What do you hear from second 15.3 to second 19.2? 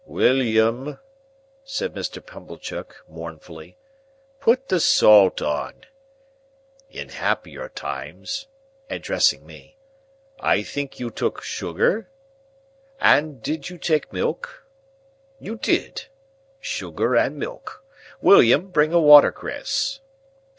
You did. Sugar and milk. William, bring a